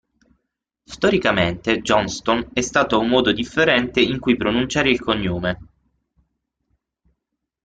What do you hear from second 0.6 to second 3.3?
Storicamente, "Johnston" è stato un